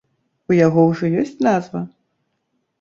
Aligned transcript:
У 0.51 0.57
яго 0.59 0.85
ўжо 0.87 1.11
ёсць 1.25 1.37
назва? 1.51 1.79